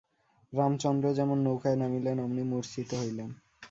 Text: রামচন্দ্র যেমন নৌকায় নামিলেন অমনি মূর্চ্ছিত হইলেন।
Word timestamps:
রামচন্দ্র 0.53 1.05
যেমন 1.13 1.37
নৌকায় 1.39 1.77
নামিলেন 1.77 2.17
অমনি 2.19 2.43
মূর্চ্ছিত 2.43 2.89
হইলেন। 2.93 3.29